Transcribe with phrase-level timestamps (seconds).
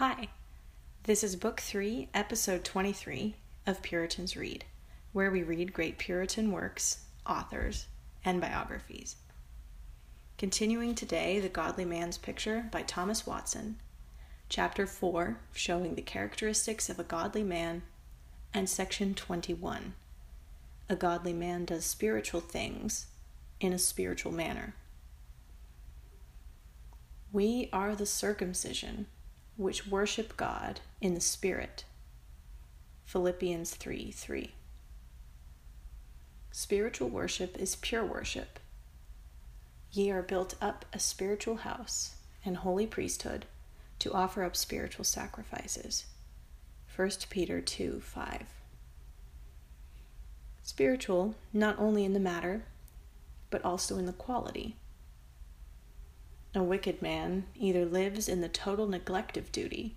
[0.00, 0.28] Hi,
[1.02, 3.34] this is Book 3, Episode 23
[3.66, 4.64] of Puritans Read,
[5.12, 7.84] where we read great Puritan works, authors,
[8.24, 9.16] and biographies.
[10.38, 13.76] Continuing today, The Godly Man's Picture by Thomas Watson,
[14.48, 17.82] Chapter 4, showing the characteristics of a godly man,
[18.54, 19.92] and Section 21,
[20.88, 23.08] A Godly Man Does Spiritual Things
[23.60, 24.74] in a Spiritual Manner.
[27.34, 29.04] We are the circumcision
[29.60, 31.84] which worship God in the Spirit.
[33.04, 34.52] Philippians 3 3.
[36.50, 38.58] Spiritual worship is pure worship.
[39.92, 43.44] Ye are built up a spiritual house and holy priesthood
[43.98, 46.06] to offer up spiritual sacrifices.
[46.96, 48.46] 1 Peter 2 5.
[50.62, 52.62] Spiritual not only in the matter,
[53.50, 54.76] but also in the quality.
[56.52, 59.94] A wicked man either lives in the total neglect of duty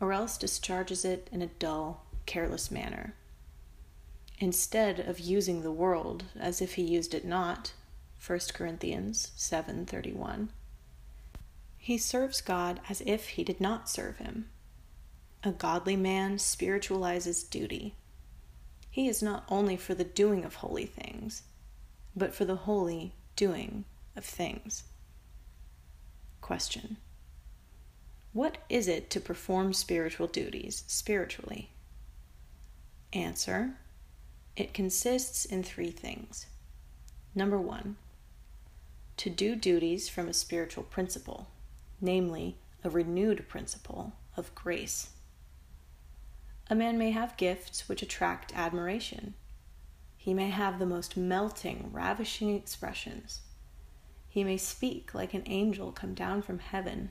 [0.00, 3.14] or else discharges it in a dull, careless manner.
[4.38, 7.74] Instead of using the world as if he used it not,
[8.18, 10.48] 1 Corinthians 7:31,
[11.76, 14.48] he serves God as if he did not serve him.
[15.42, 17.94] A godly man spiritualizes duty.
[18.90, 21.42] He is not only for the doing of holy things,
[22.16, 23.84] but for the holy doing
[24.16, 24.84] of things.
[26.50, 26.96] Question
[28.32, 31.70] What is it to perform spiritual duties spiritually?
[33.12, 33.76] Answer
[34.56, 36.46] It consists in three things.
[37.36, 37.98] Number one,
[39.18, 41.46] to do duties from a spiritual principle,
[42.00, 45.10] namely, a renewed principle of grace.
[46.68, 49.34] A man may have gifts which attract admiration.
[50.16, 53.42] He may have the most melting, ravishing expressions.
[54.30, 57.10] He may speak like an angel come down from heaven.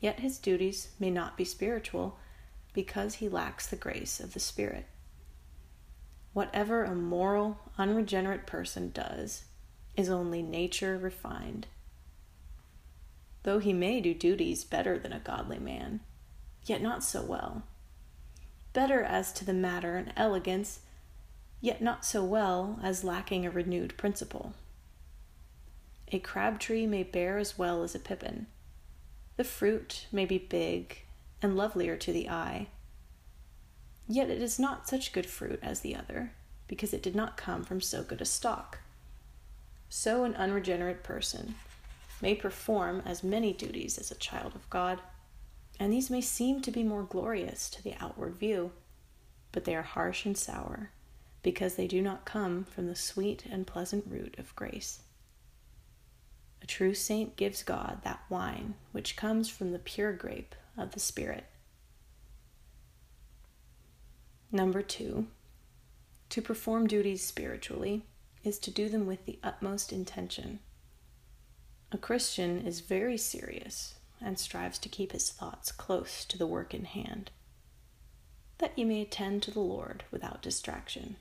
[0.00, 2.18] Yet his duties may not be spiritual
[2.72, 4.86] because he lacks the grace of the Spirit.
[6.32, 9.44] Whatever a moral, unregenerate person does
[9.96, 11.68] is only nature refined.
[13.44, 16.00] Though he may do duties better than a godly man,
[16.64, 17.62] yet not so well.
[18.72, 20.80] Better as to the matter and elegance,
[21.60, 24.54] yet not so well as lacking a renewed principle.
[26.10, 28.46] A crab tree may bear as well as a pippin.
[29.36, 31.02] The fruit may be big
[31.42, 32.68] and lovelier to the eye.
[34.08, 36.32] Yet it is not such good fruit as the other,
[36.66, 38.78] because it did not come from so good a stock.
[39.90, 41.56] So an unregenerate person
[42.22, 45.00] may perform as many duties as a child of God,
[45.78, 48.72] and these may seem to be more glorious to the outward view,
[49.52, 50.90] but they are harsh and sour,
[51.42, 55.00] because they do not come from the sweet and pleasant root of grace.
[56.62, 61.00] A true saint gives God that wine which comes from the pure grape of the
[61.00, 61.44] Spirit.
[64.50, 65.28] Number two,
[66.30, 68.06] to perform duties spiritually
[68.44, 70.60] is to do them with the utmost intention.
[71.92, 76.74] A Christian is very serious and strives to keep his thoughts close to the work
[76.74, 77.30] in hand,
[78.58, 81.16] that he may attend to the Lord without distraction.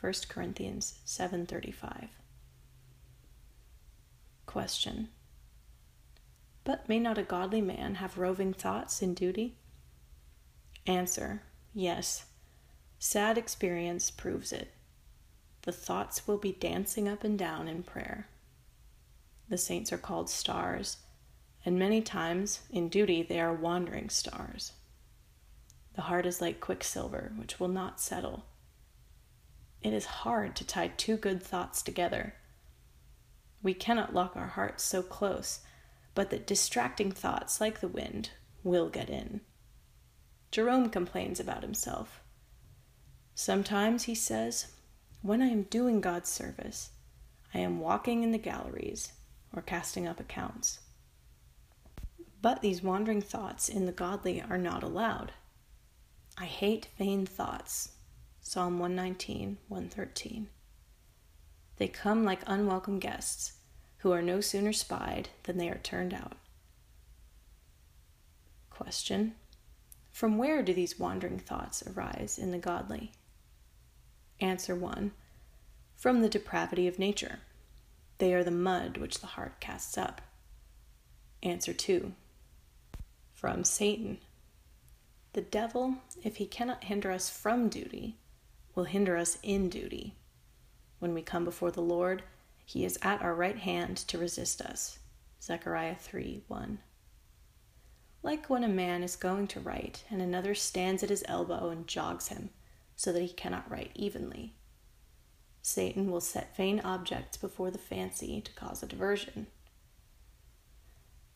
[0.00, 2.08] 1 Corinthians 7:35
[4.46, 5.08] Question.
[6.64, 9.56] But may not a godly man have roving thoughts in duty?
[10.86, 11.42] Answer.
[11.74, 12.24] Yes.
[12.98, 14.72] Sad experience proves it.
[15.62, 18.28] The thoughts will be dancing up and down in prayer.
[19.48, 20.98] The saints are called stars,
[21.64, 24.72] and many times in duty they are wandering stars.
[25.94, 28.44] The heart is like quicksilver, which will not settle.
[29.82, 32.34] It is hard to tie two good thoughts together
[33.64, 35.60] we cannot lock our hearts so close,
[36.14, 38.30] but that distracting thoughts, like the wind,
[38.62, 39.40] will get in.
[40.52, 42.20] Jerome complains about himself.
[43.34, 44.68] Sometimes, he says,
[45.22, 46.90] when I am doing God's service,
[47.54, 49.12] I am walking in the galleries
[49.52, 50.80] or casting up accounts.
[52.42, 55.32] But these wandering thoughts in the godly are not allowed.
[56.36, 57.92] I hate vain thoughts.
[58.42, 60.48] Psalm 119, 113.
[61.76, 63.52] They come like unwelcome guests,
[63.98, 66.36] who are no sooner spied than they are turned out.
[68.70, 69.34] Question
[70.10, 73.12] From where do these wandering thoughts arise in the godly?
[74.40, 75.12] Answer 1
[75.96, 77.40] From the depravity of nature.
[78.18, 80.20] They are the mud which the heart casts up.
[81.42, 82.12] Answer 2
[83.32, 84.18] From Satan.
[85.32, 88.18] The devil, if he cannot hinder us from duty,
[88.74, 90.14] will hinder us in duty.
[91.04, 92.22] When we come before the Lord,
[92.64, 95.00] he is at our right hand to resist us.
[95.42, 96.78] Zechariah 3 1.
[98.22, 101.86] like when a man is going to write and another stands at his elbow and
[101.86, 102.48] jogs him
[102.96, 104.54] so that he cannot write evenly.
[105.60, 109.48] Satan will set vain objects before the fancy to cause a diversion.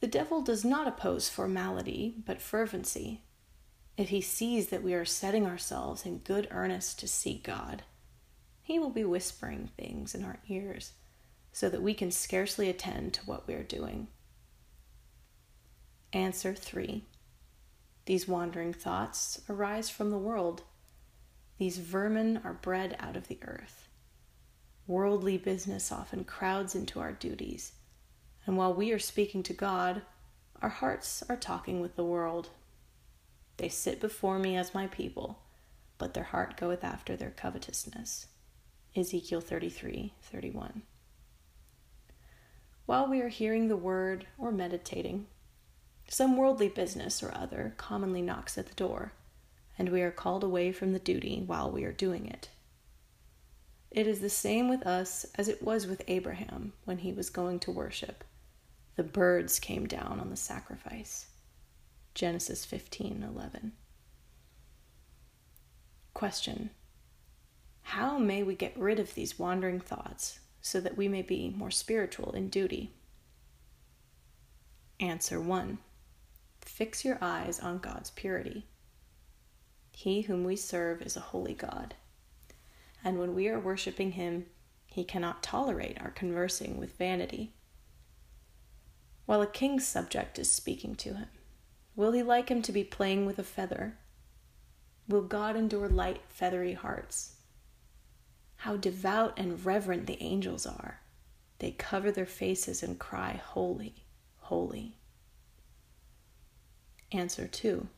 [0.00, 3.20] The devil does not oppose formality, but fervency.
[3.98, 7.82] If he sees that we are setting ourselves in good earnest to seek God,
[8.68, 10.92] he will be whispering things in our ears
[11.52, 14.06] so that we can scarcely attend to what we are doing.
[16.12, 17.02] Answer 3.
[18.04, 20.64] These wandering thoughts arise from the world.
[21.56, 23.88] These vermin are bred out of the earth.
[24.86, 27.72] Worldly business often crowds into our duties,
[28.44, 30.02] and while we are speaking to God,
[30.60, 32.50] our hearts are talking with the world.
[33.56, 35.38] They sit before me as my people,
[35.96, 38.26] but their heart goeth after their covetousness.
[38.96, 40.82] Ezekiel 33 31.
[42.86, 45.26] While we are hearing the word or meditating,
[46.08, 49.12] some worldly business or other commonly knocks at the door,
[49.78, 52.48] and we are called away from the duty while we are doing it.
[53.90, 57.58] It is the same with us as it was with Abraham when he was going
[57.60, 58.24] to worship.
[58.96, 61.26] The birds came down on the sacrifice.
[62.14, 63.72] Genesis 15:11.
[66.14, 66.70] Question:
[67.92, 71.70] How may we get rid of these wandering thoughts so that we may be more
[71.70, 72.92] spiritual in duty?
[75.00, 75.78] Answer 1.
[76.60, 78.66] Fix your eyes on God's purity.
[79.90, 81.94] He whom we serve is a holy God,
[83.02, 84.44] and when we are worshiping Him,
[84.86, 87.54] He cannot tolerate our conversing with vanity.
[89.24, 91.28] While a king's subject is speaking to him,
[91.96, 93.96] will he like him to be playing with a feather?
[95.08, 97.36] Will God endure light, feathery hearts?
[98.58, 101.00] How devout and reverent the angels are!
[101.60, 104.04] They cover their faces and cry, Holy,
[104.38, 104.98] holy.
[107.12, 107.88] Answer 2.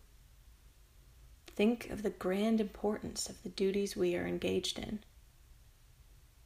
[1.46, 5.00] Think of the grand importance of the duties we are engaged in.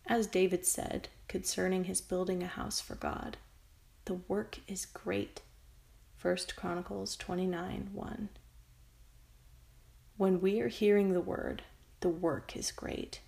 [0.07, 3.37] As David said concerning his building a house for God,
[4.05, 5.43] the work is great.
[6.21, 8.29] 1 Chronicles 29 1.
[10.17, 11.63] When we are hearing the word,
[12.01, 13.21] the work is great.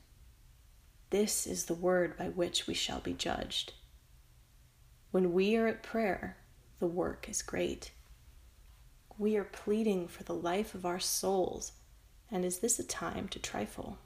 [1.11, 3.73] This is the word by which we shall be judged.
[5.13, 6.37] When we are at prayer,
[6.81, 7.93] the work is great.
[9.17, 11.73] We are pleading for the life of our souls,
[12.31, 13.99] and is this a time to trifle?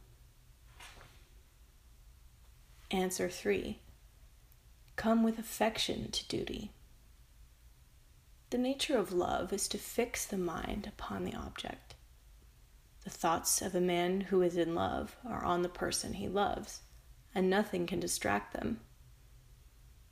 [2.91, 3.79] Answer 3.
[4.96, 6.70] Come with affection to duty.
[8.50, 11.94] The nature of love is to fix the mind upon the object.
[13.05, 16.82] The thoughts of a man who is in love are on the person he loves,
[17.35, 18.81] and nothing can distract them.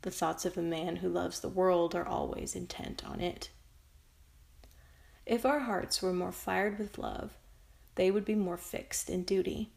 [0.03, 3.51] The thoughts of a man who loves the world are always intent on it.
[5.27, 7.37] If our hearts were more fired with love,
[7.97, 9.73] they would be more fixed in duty.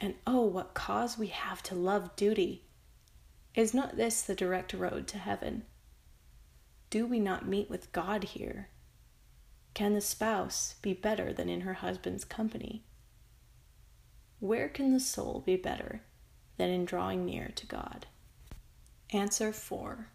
[0.00, 2.64] And oh, what cause we have to love duty!
[3.54, 5.64] Is not this the direct road to heaven?
[6.90, 8.68] Do we not meet with God here?
[9.74, 12.84] Can the spouse be better than in her husband's company?
[14.40, 16.02] Where can the soul be better
[16.56, 18.06] than in drawing near to God?
[19.12, 20.08] Answer 4.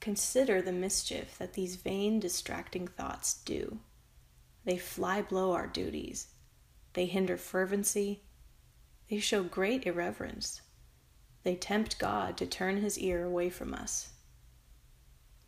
[0.00, 3.78] Consider the mischief that these vain, distracting thoughts do.
[4.64, 6.28] They fly below our duties.
[6.94, 8.22] They hinder fervency.
[9.08, 10.62] They show great irreverence.
[11.42, 14.10] They tempt God to turn his ear away from us.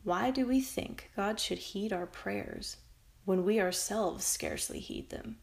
[0.05, 2.79] Why do we think God should heed our prayers
[3.25, 5.39] when we ourselves scarcely heed them?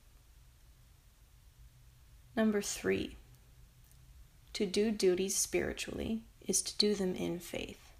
[2.36, 3.18] Number three,
[4.54, 7.92] to do duties spiritually is to do them in faith.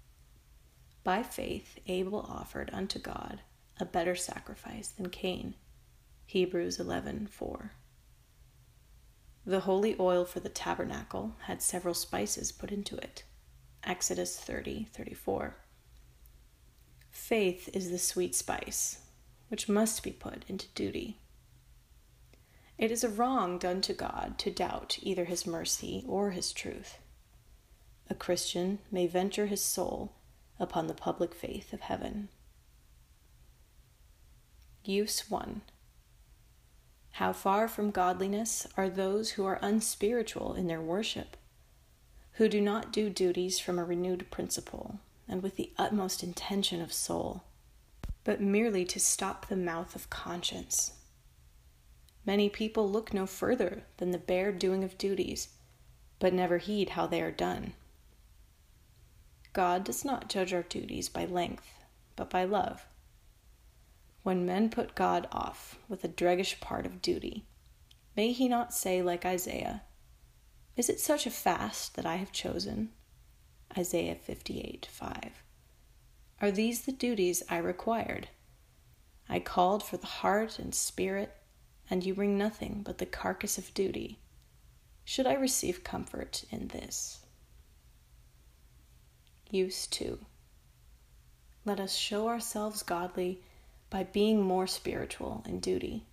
[1.04, 3.40] By faith, Abel offered unto God
[3.78, 5.54] a better sacrifice than Cain.
[6.26, 7.72] Hebrews 11:4.
[9.46, 13.24] The holy oil for the tabernacle had several spices put into it.
[13.82, 15.56] Exodus 30:34.
[17.10, 18.98] Faith is the sweet spice,
[19.48, 21.18] which must be put into duty.
[22.80, 26.96] It is a wrong done to God to doubt either his mercy or his truth.
[28.08, 30.12] A Christian may venture his soul
[30.58, 32.30] upon the public faith of heaven.
[34.82, 35.60] Use 1.
[37.12, 41.36] How far from godliness are those who are unspiritual in their worship,
[42.32, 46.94] who do not do duties from a renewed principle and with the utmost intention of
[46.94, 47.42] soul,
[48.24, 50.94] but merely to stop the mouth of conscience.
[52.26, 55.48] Many people look no further than the bare doing of duties,
[56.18, 57.72] but never heed how they are done.
[59.52, 61.84] God does not judge our duties by length,
[62.14, 62.86] but by love.
[64.22, 67.46] When men put God off with a dreggish part of duty,
[68.16, 69.82] may he not say, like Isaiah,
[70.76, 72.90] Is it such a fast that I have chosen?
[73.76, 75.42] Isaiah 58 5.
[76.40, 78.28] Are these the duties I required?
[79.28, 81.36] I called for the heart and spirit,
[81.90, 84.18] and you bring nothing but the carcass of duty.
[85.04, 87.18] Should I receive comfort in this?
[89.50, 90.20] Use 2.
[91.64, 93.42] Let us show ourselves godly
[93.90, 96.04] by being more spiritual in duty.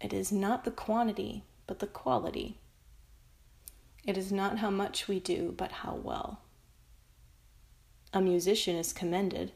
[0.00, 2.58] It is not the quantity, but the quality.
[4.04, 6.40] It is not how much we do, but how well.
[8.12, 9.52] A musician is commended,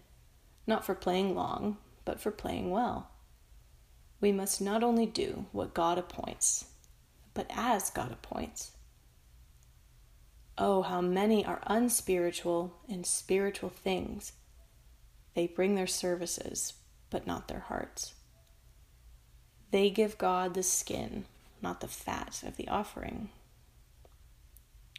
[0.67, 1.77] not for playing long,
[2.07, 3.11] but for playing well.
[4.21, 6.67] We must not only do what God appoints,
[7.35, 8.73] but as God appoints.
[10.59, 14.33] Oh, how many are unspiritual in spiritual things!
[15.35, 16.75] They bring their services,
[17.11, 18.15] but not their hearts.
[19.71, 21.27] They give God the skin,
[21.61, 23.29] not the fat of the offering.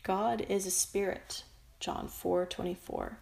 [0.04, 1.44] God is a spirit,
[1.80, 3.18] John 4:24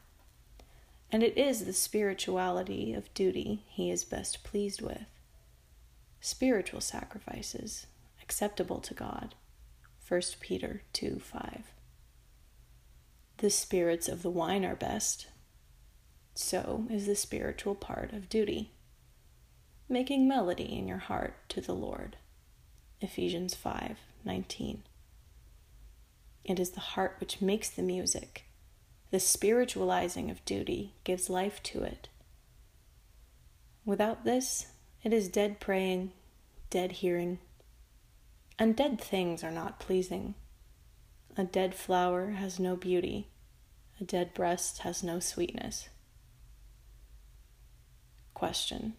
[1.11, 5.05] and it is the spirituality of duty he is best pleased with.
[6.25, 7.85] Spiritual sacrifices,
[8.19, 9.35] acceptable to God.
[10.07, 11.65] 1 Peter 2 5.
[13.37, 15.27] The spirits of the wine are best.
[16.33, 18.71] So is the spiritual part of duty.
[19.87, 22.17] Making melody in your heart to the Lord.
[23.01, 24.81] Ephesians 5 19.
[26.43, 28.45] It is the heart which makes the music
[29.11, 32.09] the spiritualizing of duty gives life to it.
[33.85, 34.65] Without this,
[35.05, 36.11] it is dead praying,
[36.69, 37.39] dead hearing.
[38.59, 40.35] And dead things are not pleasing.
[41.37, 43.29] A dead flower has no beauty,
[44.01, 45.87] a dead breast has no sweetness.
[48.33, 48.95] Question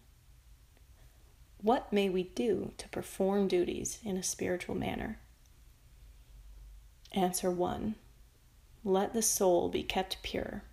[1.61, 5.19] What may we do to perform duties in a spiritual manner?
[7.11, 7.93] Answer 1
[8.87, 10.63] let the soul be kept pure.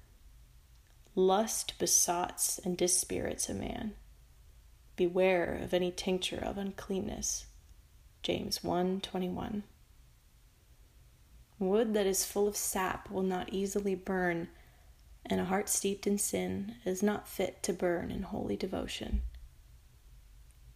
[1.17, 3.95] Lust besots and dispirits a man.
[4.96, 7.46] Beware of any tincture of uncleanness.
[8.22, 9.64] James 1:21.
[11.58, 14.48] Wood that is full of sap will not easily burn,
[15.26, 19.22] and a heart steeped in sin is not fit to burn in holy devotion.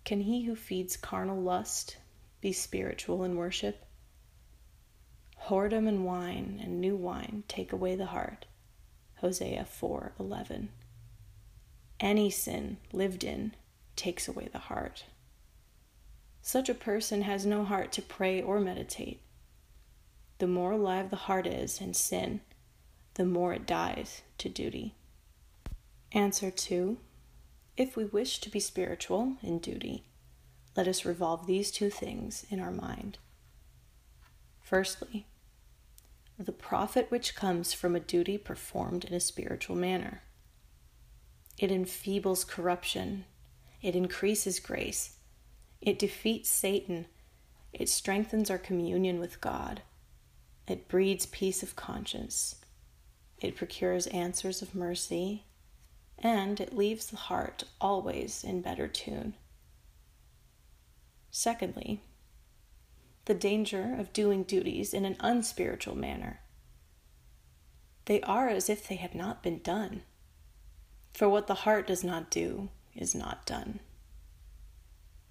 [0.05, 1.99] Can he who feeds carnal lust
[2.41, 3.85] be spiritual in worship?
[5.43, 8.47] Whoredom and wine and new wine take away the heart.
[9.17, 10.71] Hosea 4:11.
[12.01, 13.55] Any sin lived in
[13.99, 15.05] takes away the heart.
[16.41, 19.21] Such a person has no heart to pray or meditate.
[20.39, 22.41] The more alive the heart is in sin,
[23.15, 24.95] the more it dies to duty.
[26.13, 26.97] Answer 2.
[27.77, 30.05] If we wish to be spiritual in duty,
[30.77, 33.19] let us revolve these two things in our mind.
[34.63, 35.27] Firstly,
[36.39, 40.23] the profit which comes from a duty performed in a spiritual manner.
[41.59, 43.25] It enfeebles corruption,
[43.83, 45.17] it increases grace,
[45.81, 47.07] it defeats Satan,
[47.73, 49.83] it strengthens our communion with God,
[50.67, 52.57] it breeds peace of conscience,
[53.41, 55.45] it procures answers of mercy,
[56.19, 59.35] and it leaves the heart always in better tune.
[61.31, 62.01] Secondly,
[63.27, 66.41] the danger of doing duties in an unspiritual manner.
[68.07, 70.03] They are as if they had not been done.
[71.13, 73.81] For what the heart does not do is not done.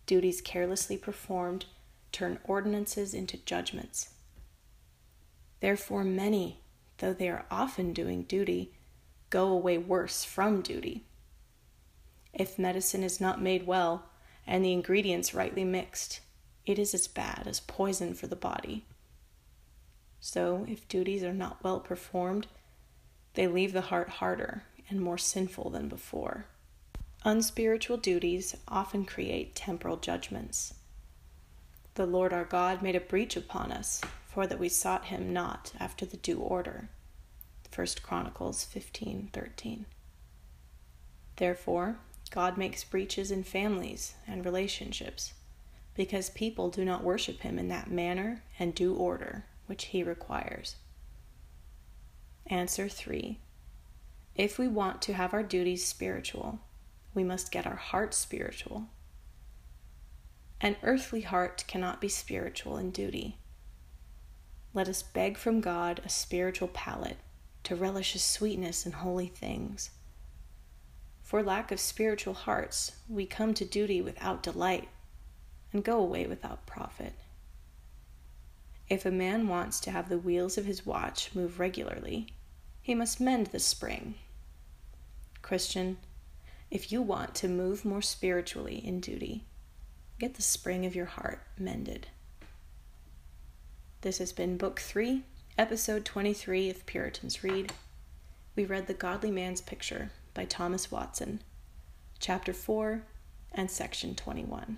[0.08, 1.66] Duties carelessly performed
[2.12, 4.10] turn ordinances into judgments.
[5.60, 6.62] Therefore, many,
[6.98, 8.74] though they are often doing duty,
[9.30, 11.04] go away worse from duty.
[12.34, 14.06] If medicine is not made well
[14.46, 16.22] and the ingredients rightly mixed,
[16.66, 18.86] it is as bad as poison for the body.
[20.20, 22.48] So, if duties are not well performed,
[23.34, 26.46] they leave the heart harder and more sinful than before.
[27.24, 30.76] Unspiritual duties often create temporal judgments.
[31.96, 35.74] The Lord our God made a breach upon us, for that we sought him not
[35.80, 36.90] after the due order.
[37.72, 39.86] 1 Chronicles 15:13.
[41.38, 45.34] Therefore, God makes breaches in families and relationships
[45.96, 50.76] because people do not worship him in that manner and due order which he requires.
[52.46, 53.40] Answer 3.
[54.36, 56.60] If we want to have our duties spiritual,
[57.18, 58.86] we must get our heart spiritual.
[60.62, 63.40] An earthly heart cannot be spiritual in duty.
[64.72, 67.18] Let us beg from God a spiritual palate
[67.64, 69.90] to relish his sweetness in holy things.
[71.24, 74.88] For lack of spiritual hearts, we come to duty without delight
[75.74, 77.14] and go away without profit.
[78.90, 82.28] If a man wants to have the wheels of his watch move regularly,
[82.84, 84.14] he must mend the spring.
[85.42, 85.98] Christian,
[86.70, 89.46] if you want to move more spiritually in duty,
[90.20, 92.08] get the spring of your heart mended.
[94.02, 95.24] This has been Book 3,
[95.58, 97.72] Episode 23 of Puritans Read.
[98.56, 101.42] We read The Godly Man's Picture by Thomas Watson,
[102.20, 103.04] Chapter 4
[103.54, 104.78] and Section 21.